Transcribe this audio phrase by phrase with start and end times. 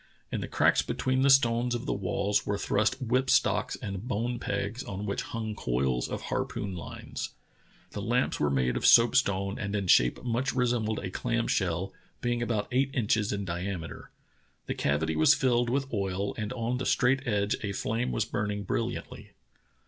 [0.31, 4.39] In the cracks between the stones of the walls were thrust whip stocks and bone
[4.39, 7.35] pegs on which hung coils of harpoon lines.
[7.91, 12.41] The lamps were made of soapstone and in shape much resembled a clam shell, being
[12.41, 14.09] about eight inches in diameter.
[14.65, 18.63] The cavity was filled with oil and on the straight edge a flame was burning
[18.63, 19.27] brill iantly.